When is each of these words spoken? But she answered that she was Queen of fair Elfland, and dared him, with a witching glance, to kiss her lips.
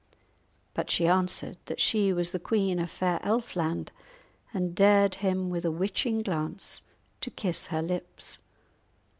But 0.73 0.89
she 0.89 1.05
answered 1.05 1.57
that 1.67 1.79
she 1.79 2.11
was 2.11 2.35
Queen 2.43 2.79
of 2.79 2.89
fair 2.89 3.19
Elfland, 3.21 3.89
and 4.51 4.73
dared 4.73 5.13
him, 5.21 5.51
with 5.51 5.63
a 5.63 5.69
witching 5.69 6.23
glance, 6.23 6.81
to 7.19 7.29
kiss 7.29 7.67
her 7.67 7.83
lips. 7.83 8.39